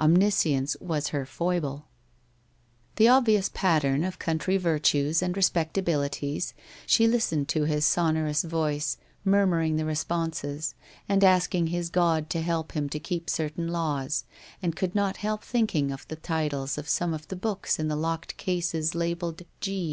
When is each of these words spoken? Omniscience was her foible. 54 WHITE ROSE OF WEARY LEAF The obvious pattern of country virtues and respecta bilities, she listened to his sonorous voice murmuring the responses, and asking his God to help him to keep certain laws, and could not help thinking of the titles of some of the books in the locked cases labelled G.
Omniscience 0.00 0.76
was 0.80 1.10
her 1.10 1.24
foible. 1.24 1.86
54 2.96 3.06
WHITE 3.06 3.08
ROSE 3.08 3.08
OF 3.08 3.08
WEARY 3.08 3.14
LEAF 3.14 3.14
The 3.14 3.16
obvious 3.16 3.50
pattern 3.54 4.04
of 4.04 4.18
country 4.18 4.56
virtues 4.56 5.22
and 5.22 5.34
respecta 5.36 5.82
bilities, 5.84 6.52
she 6.84 7.06
listened 7.06 7.48
to 7.50 7.62
his 7.62 7.84
sonorous 7.84 8.42
voice 8.42 8.96
murmuring 9.24 9.76
the 9.76 9.84
responses, 9.84 10.74
and 11.08 11.22
asking 11.22 11.68
his 11.68 11.90
God 11.90 12.28
to 12.30 12.40
help 12.42 12.72
him 12.72 12.88
to 12.88 12.98
keep 12.98 13.30
certain 13.30 13.68
laws, 13.68 14.24
and 14.60 14.74
could 14.74 14.96
not 14.96 15.18
help 15.18 15.44
thinking 15.44 15.92
of 15.92 16.08
the 16.08 16.16
titles 16.16 16.76
of 16.76 16.88
some 16.88 17.14
of 17.14 17.28
the 17.28 17.36
books 17.36 17.78
in 17.78 17.86
the 17.86 17.94
locked 17.94 18.36
cases 18.36 18.96
labelled 18.96 19.42
G. 19.60 19.86